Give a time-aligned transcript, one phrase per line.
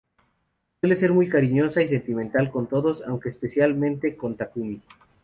[0.79, 4.81] Suele ser muy cariñosa y sentimental con todos, aunque especialmente con Takumi.